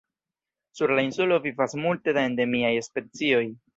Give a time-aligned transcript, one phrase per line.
[0.79, 3.45] Sur la insulo vivas multe da endemiaj specioj.